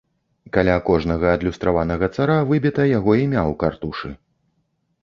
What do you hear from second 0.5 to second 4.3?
Каля кожнага адлюстраванага цара выбіта яго імя ў картушы.